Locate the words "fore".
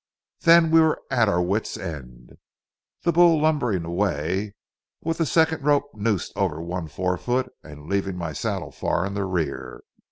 6.87-7.19